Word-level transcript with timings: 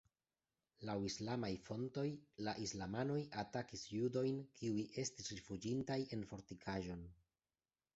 Laŭ 0.89 0.95
islamaj 1.09 1.51
fontoj, 1.67 2.07
la 2.47 2.55
islamanoj 2.69 3.19
atakis 3.45 3.87
judojn 4.01 4.43
kiuj 4.59 4.91
estis 5.07 5.33
rifuĝintaj 5.39 6.01
en 6.19 6.31
fortikaĵon. 6.35 7.11